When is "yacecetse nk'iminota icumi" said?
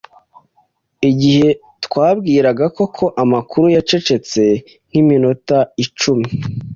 3.75-6.27